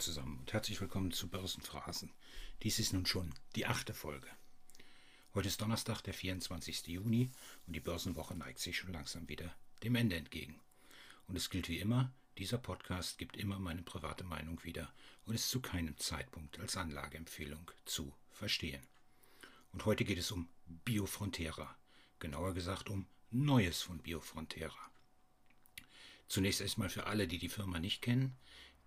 zusammen 0.00 0.38
und 0.38 0.52
herzlich 0.54 0.80
willkommen 0.80 1.12
zu 1.12 1.28
Börsenphrasen. 1.28 2.10
Dies 2.62 2.78
ist 2.78 2.94
nun 2.94 3.04
schon 3.04 3.34
die 3.54 3.66
achte 3.66 3.92
Folge. 3.92 4.28
Heute 5.34 5.48
ist 5.48 5.60
Donnerstag, 5.60 6.00
der 6.00 6.14
24. 6.14 6.86
Juni 6.86 7.30
und 7.66 7.76
die 7.76 7.80
Börsenwoche 7.80 8.34
neigt 8.34 8.60
sich 8.60 8.78
schon 8.78 8.94
langsam 8.94 9.28
wieder 9.28 9.54
dem 9.82 9.94
Ende 9.96 10.16
entgegen. 10.16 10.58
Und 11.26 11.36
es 11.36 11.50
gilt 11.50 11.68
wie 11.68 11.80
immer, 11.80 12.10
dieser 12.38 12.56
Podcast 12.56 13.18
gibt 13.18 13.36
immer 13.36 13.58
meine 13.58 13.82
private 13.82 14.24
Meinung 14.24 14.64
wieder 14.64 14.90
und 15.26 15.34
ist 15.34 15.50
zu 15.50 15.60
keinem 15.60 15.98
Zeitpunkt 15.98 16.58
als 16.60 16.78
Anlageempfehlung 16.78 17.70
zu 17.84 18.14
verstehen. 18.30 18.82
Und 19.72 19.84
heute 19.84 20.06
geht 20.06 20.18
es 20.18 20.30
um 20.30 20.48
Biofrontera, 20.86 21.76
genauer 22.20 22.54
gesagt 22.54 22.88
um 22.88 23.06
Neues 23.30 23.82
von 23.82 23.98
Biofrontera. 23.98 24.90
Zunächst 26.26 26.62
erstmal 26.62 26.88
für 26.88 27.06
alle, 27.06 27.28
die 27.28 27.38
die 27.38 27.48
Firma 27.48 27.80
nicht 27.80 28.00
kennen. 28.00 28.36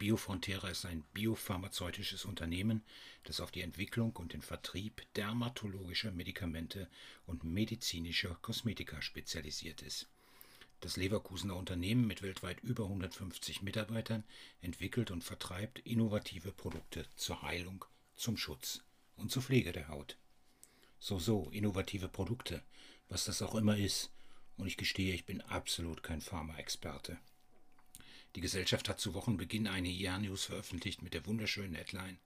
Biofrontera 0.00 0.70
ist 0.70 0.86
ein 0.86 1.02
biopharmazeutisches 1.12 2.24
Unternehmen, 2.24 2.82
das 3.24 3.38
auf 3.38 3.50
die 3.50 3.60
Entwicklung 3.60 4.16
und 4.16 4.32
den 4.32 4.40
Vertrieb 4.40 5.02
dermatologischer 5.14 6.10
Medikamente 6.10 6.88
und 7.26 7.44
medizinischer 7.44 8.34
Kosmetika 8.40 9.02
spezialisiert 9.02 9.82
ist. 9.82 10.08
Das 10.80 10.96
Leverkusener 10.96 11.54
Unternehmen 11.54 12.06
mit 12.06 12.22
weltweit 12.22 12.60
über 12.60 12.84
150 12.84 13.60
Mitarbeitern 13.60 14.24
entwickelt 14.62 15.10
und 15.10 15.22
vertreibt 15.22 15.80
innovative 15.80 16.50
Produkte 16.50 17.04
zur 17.16 17.42
Heilung, 17.42 17.84
zum 18.16 18.38
Schutz 18.38 18.82
und 19.16 19.30
zur 19.30 19.42
Pflege 19.42 19.72
der 19.72 19.88
Haut. 19.88 20.16
So, 20.98 21.18
so, 21.18 21.50
innovative 21.50 22.08
Produkte, 22.08 22.62
was 23.10 23.26
das 23.26 23.42
auch 23.42 23.54
immer 23.54 23.76
ist. 23.76 24.10
Und 24.56 24.66
ich 24.66 24.78
gestehe, 24.78 25.12
ich 25.12 25.26
bin 25.26 25.42
absolut 25.42 26.02
kein 26.02 26.22
Pharmaexperte. 26.22 27.18
Die 28.36 28.40
Gesellschaft 28.40 28.88
hat 28.88 29.00
zu 29.00 29.14
Wochenbeginn 29.14 29.66
eine 29.66 29.88
IR-News 29.88 30.44
veröffentlicht 30.44 31.02
mit 31.02 31.14
der 31.14 31.26
wunderschönen 31.26 31.74
Headline 31.74 32.18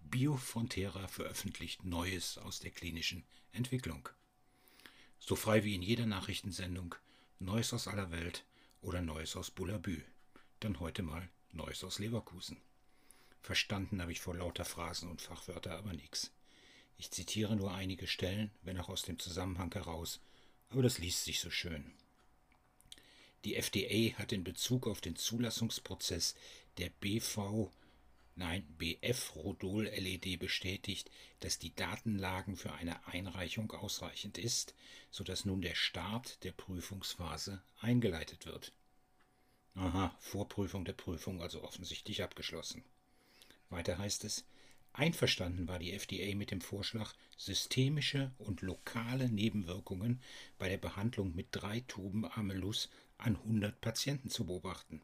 Biofrontera 0.00 1.08
veröffentlicht 1.08 1.84
Neues 1.84 2.38
aus 2.38 2.60
der 2.60 2.70
klinischen 2.70 3.24
Entwicklung. 3.52 4.08
So 5.18 5.36
frei 5.36 5.64
wie 5.64 5.74
in 5.74 5.82
jeder 5.82 6.06
Nachrichtensendung 6.06 6.94
Neues 7.38 7.72
aus 7.72 7.88
aller 7.88 8.10
Welt 8.10 8.44
oder 8.80 9.02
Neues 9.02 9.36
aus 9.36 9.50
Bullabü. 9.50 10.02
Dann 10.60 10.80
heute 10.80 11.02
mal 11.02 11.28
Neues 11.52 11.84
aus 11.84 11.98
Leverkusen. 11.98 12.58
Verstanden 13.42 14.00
habe 14.00 14.12
ich 14.12 14.20
vor 14.20 14.34
lauter 14.34 14.64
Phrasen 14.64 15.10
und 15.10 15.20
Fachwörter 15.20 15.76
aber 15.76 15.92
nichts. 15.92 16.32
Ich 16.96 17.10
zitiere 17.10 17.56
nur 17.56 17.74
einige 17.74 18.06
Stellen, 18.06 18.50
wenn 18.62 18.78
auch 18.78 18.88
aus 18.88 19.02
dem 19.02 19.18
Zusammenhang 19.18 19.72
heraus, 19.72 20.20
aber 20.70 20.82
das 20.82 20.98
liest 20.98 21.24
sich 21.24 21.40
so 21.40 21.50
schön. 21.50 21.92
Die 23.44 23.56
FDA 23.56 24.18
hat 24.18 24.32
in 24.32 24.44
Bezug 24.44 24.86
auf 24.86 25.00
den 25.00 25.16
Zulassungsprozess 25.16 26.34
der 26.78 26.90
BV 27.00 27.70
nein, 28.36 28.66
BF-Rodol-LED 28.78 30.38
bestätigt, 30.38 31.10
dass 31.40 31.58
die 31.58 31.74
Datenlagen 31.74 32.56
für 32.56 32.72
eine 32.72 33.06
Einreichung 33.06 33.70
ausreichend 33.72 34.38
ist, 34.38 34.74
sodass 35.10 35.44
nun 35.44 35.62
der 35.62 35.74
Start 35.74 36.42
der 36.44 36.52
Prüfungsphase 36.52 37.62
eingeleitet 37.80 38.46
wird. 38.46 38.72
Aha, 39.74 40.14
Vorprüfung 40.20 40.84
der 40.84 40.92
Prüfung 40.92 41.42
also 41.42 41.62
offensichtlich 41.62 42.22
abgeschlossen. 42.22 42.84
Weiter 43.70 43.98
heißt 43.98 44.24
es, 44.24 44.44
Einverstanden 44.96 45.66
war 45.66 45.80
die 45.80 45.92
FDA 45.92 46.36
mit 46.36 46.52
dem 46.52 46.60
Vorschlag, 46.60 47.12
systemische 47.36 48.30
und 48.38 48.62
lokale 48.62 49.28
Nebenwirkungen 49.28 50.22
bei 50.56 50.68
der 50.68 50.78
Behandlung 50.78 51.34
mit 51.34 51.48
drei 51.50 51.80
Tuben 51.80 52.24
Amelus 52.24 52.88
an 53.18 53.34
100 53.34 53.80
Patienten 53.80 54.30
zu 54.30 54.46
beobachten. 54.46 55.02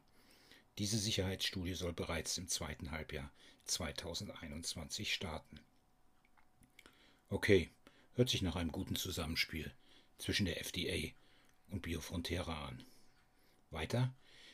Diese 0.77 0.97
Sicherheitsstudie 0.97 1.73
soll 1.73 1.91
bereits 1.91 2.37
im 2.37 2.47
zweiten 2.47 2.91
Halbjahr 2.91 3.33
2021 3.65 5.13
starten. 5.13 5.59
Okay, 7.29 7.69
hört 8.15 8.29
sich 8.29 8.41
nach 8.41 8.55
einem 8.55 8.71
guten 8.71 8.95
Zusammenspiel 8.95 9.73
zwischen 10.17 10.45
der 10.45 10.61
FDA 10.61 11.09
und 11.69 11.81
Biofrontera 11.81 12.67
an. 12.69 12.85
Weiter, 13.71 14.13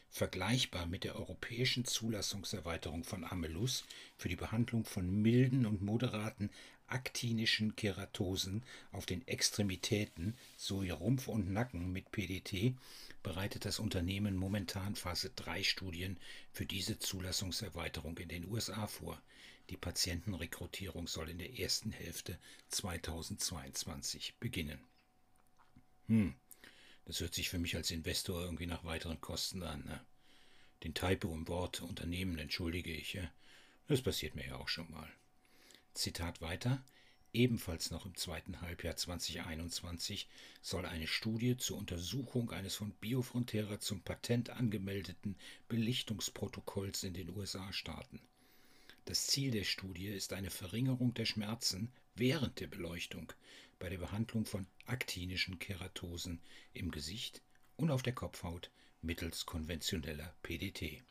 vergleichbar 0.09 0.85
mit 0.85 1.03
der 1.03 1.15
europäischen 1.15 1.85
Zulassungserweiterung 1.85 3.03
von 3.03 3.23
Amelus 3.23 3.83
für 4.17 4.29
die 4.29 4.35
Behandlung 4.35 4.85
von 4.85 5.09
milden 5.21 5.65
und 5.65 5.81
moderaten 5.81 6.49
aktinischen 6.87 7.75
Keratosen 7.75 8.63
auf 8.91 9.05
den 9.05 9.27
Extremitäten 9.27 10.37
sowie 10.55 10.89
Rumpf 10.89 11.27
und 11.27 11.51
Nacken 11.51 11.91
mit 11.91 12.11
PDT 12.11 12.75
bereitet 13.23 13.65
das 13.65 13.79
Unternehmen 13.79 14.35
momentan 14.35 14.95
Phase 14.95 15.31
3 15.35 15.63
Studien 15.63 16.17
für 16.51 16.65
diese 16.65 16.97
Zulassungserweiterung 16.97 18.17
in 18.17 18.29
den 18.29 18.47
USA 18.47 18.87
vor. 18.87 19.21
Die 19.69 19.77
Patientenrekrutierung 19.77 21.07
soll 21.07 21.29
in 21.29 21.39
der 21.39 21.59
ersten 21.59 21.91
Hälfte 21.91 22.39
2022 22.69 24.35
beginnen. 24.39 24.79
Hm, 26.07 26.35
das 27.07 27.21
hört 27.21 27.33
sich 27.33 27.47
für 27.47 27.57
mich 27.57 27.77
als 27.77 27.89
Investor 27.89 28.41
irgendwie 28.41 28.65
nach 28.65 28.83
weiteren 28.83 29.21
Kosten 29.21 29.63
an. 29.63 29.85
Ne? 29.85 30.01
Den 30.83 30.93
Typo 30.93 31.33
im 31.33 31.47
Wort 31.47 31.81
Unternehmen 31.81 32.37
entschuldige 32.37 32.91
ich. 32.91 33.13
Ja? 33.13 33.31
Das 33.87 34.01
passiert 34.01 34.35
mir 34.35 34.45
ja 34.45 34.57
auch 34.57 34.67
schon 34.67 34.91
mal. 34.91 35.09
Zitat 35.93 36.41
weiter. 36.41 36.83
Ebenfalls 37.31 37.91
noch 37.91 38.05
im 38.05 38.15
zweiten 38.15 38.59
Halbjahr 38.59 38.97
2021 38.97 40.27
soll 40.61 40.85
eine 40.85 41.07
Studie 41.07 41.55
zur 41.55 41.77
Untersuchung 41.77 42.51
eines 42.51 42.75
von 42.75 42.91
Biofrontera 42.91 43.79
zum 43.79 44.01
Patent 44.01 44.49
angemeldeten 44.49 45.37
Belichtungsprotokolls 45.69 47.03
in 47.03 47.13
den 47.13 47.29
USA 47.29 47.71
starten. 47.71 48.19
Das 49.07 49.25
Ziel 49.25 49.51
der 49.51 49.63
Studie 49.63 50.07
ist 50.07 50.33
eine 50.33 50.49
Verringerung 50.49 51.13
der 51.13 51.23
Schmerzen 51.23 51.93
während 52.15 52.59
der 52.59 52.67
Beleuchtung 52.67 53.31
bei 53.79 53.87
der 53.87 53.99
Behandlung 53.99 54.45
von 54.45 54.67
aktinischen 54.85 55.59
Keratosen 55.59 56.41
im 56.73 56.91
Gesicht 56.91 57.41
und 57.77 57.89
auf 57.89 58.03
der 58.03 58.11
Kopfhaut 58.11 58.69
mittels 59.01 59.45
konventioneller 59.45 60.35
PDT. 60.43 61.01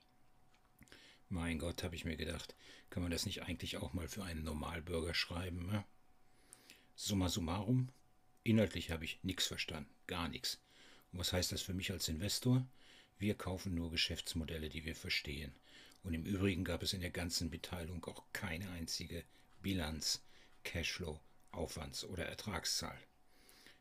Mein 1.30 1.58
Gott, 1.58 1.82
habe 1.84 1.94
ich 1.94 2.04
mir 2.04 2.18
gedacht, 2.18 2.54
kann 2.90 3.02
man 3.02 3.10
das 3.10 3.24
nicht 3.24 3.44
eigentlich 3.44 3.78
auch 3.78 3.94
mal 3.94 4.08
für 4.08 4.24
einen 4.24 4.44
Normalbürger 4.44 5.14
schreiben? 5.14 5.64
Ne? 5.64 5.82
Summa 6.96 7.30
summarum, 7.30 7.88
inhaltlich 8.44 8.90
habe 8.90 9.06
ich 9.06 9.20
nichts 9.22 9.46
verstanden, 9.46 9.88
gar 10.06 10.28
nichts. 10.28 10.60
Und 11.12 11.20
was 11.20 11.32
heißt 11.32 11.50
das 11.50 11.62
für 11.62 11.72
mich 11.72 11.90
als 11.92 12.10
Investor? 12.10 12.66
Wir 13.18 13.34
kaufen 13.36 13.74
nur 13.74 13.90
Geschäftsmodelle, 13.90 14.68
die 14.68 14.84
wir 14.84 14.94
verstehen. 14.94 15.54
Und 16.06 16.14
im 16.14 16.22
Übrigen 16.22 16.62
gab 16.62 16.84
es 16.84 16.92
in 16.92 17.00
der 17.00 17.10
ganzen 17.10 17.50
Beteiligung 17.50 18.04
auch 18.04 18.22
keine 18.32 18.70
einzige 18.70 19.24
Bilanz, 19.60 20.22
Cashflow, 20.62 21.18
Aufwands- 21.50 22.04
oder 22.04 22.24
Ertragszahl. 22.24 22.96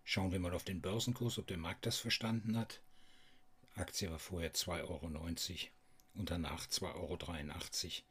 Schauen 0.03 0.31
wir 0.31 0.39
mal 0.39 0.55
auf 0.55 0.63
den 0.63 0.81
Börsenkurs, 0.81 1.37
ob 1.37 1.45
der 1.45 1.59
Markt 1.59 1.85
das 1.85 1.99
verstanden 1.99 2.57
hat. 2.57 2.81
Aktie 3.75 4.09
war 4.09 4.17
vorher 4.17 4.55
2,90 4.55 4.81
Euro 4.89 5.11
und 6.15 6.31
danach 6.31 6.65
2,83 6.65 6.95
Euro, 6.95 8.03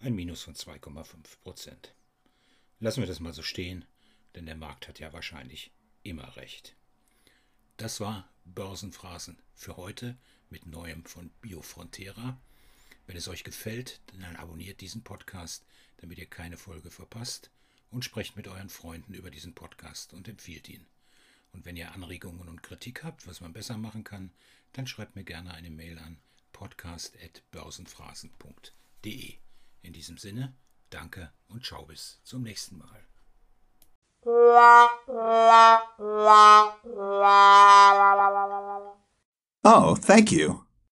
ein 0.00 0.14
Minus 0.14 0.42
von 0.42 0.54
2,5 0.54 1.40
Prozent. 1.42 1.94
Lassen 2.78 3.00
wir 3.00 3.06
das 3.06 3.20
mal 3.20 3.32
so 3.32 3.42
stehen, 3.42 3.86
denn 4.34 4.44
der 4.44 4.56
Markt 4.56 4.86
hat 4.86 4.98
ja 4.98 5.14
wahrscheinlich 5.14 5.70
immer 6.02 6.36
recht. 6.36 6.76
Das 7.78 8.00
war 8.00 8.28
Börsenphrasen 8.44 9.40
für 9.54 9.78
heute 9.78 10.18
mit 10.50 10.66
Neuem 10.66 11.06
von 11.06 11.30
Biofrontera. 11.40 12.38
Wenn 13.06 13.16
es 13.16 13.28
euch 13.28 13.44
gefällt, 13.44 14.00
dann 14.06 14.36
abonniert 14.36 14.80
diesen 14.80 15.02
Podcast, 15.02 15.64
damit 15.98 16.18
ihr 16.18 16.26
keine 16.26 16.56
Folge 16.56 16.90
verpasst 16.90 17.50
und 17.90 18.04
sprecht 18.04 18.36
mit 18.36 18.48
euren 18.48 18.68
Freunden 18.68 19.14
über 19.14 19.30
diesen 19.30 19.54
Podcast 19.54 20.12
und 20.12 20.28
empfiehlt 20.28 20.68
ihn. 20.68 20.86
Und 21.52 21.64
wenn 21.64 21.76
ihr 21.76 21.92
Anregungen 21.92 22.48
und 22.48 22.62
Kritik 22.62 23.02
habt, 23.04 23.26
was 23.26 23.40
man 23.40 23.52
besser 23.52 23.76
machen 23.76 24.04
kann, 24.04 24.30
dann 24.72 24.86
schreibt 24.86 25.16
mir 25.16 25.24
gerne 25.24 25.52
eine 25.52 25.70
Mail 25.70 25.98
an 25.98 26.18
podcast.börsenphrasen.de. 26.52 29.34
In 29.82 29.92
diesem 29.92 30.16
Sinne, 30.16 30.54
danke 30.90 31.32
und 31.48 31.66
ciao 31.66 31.84
bis 31.84 32.20
zum 32.24 32.42
nächsten 32.42 32.78
Mal. 32.78 33.06
Oh, 39.64 39.96
thank 39.96 40.32
you. 40.32 40.61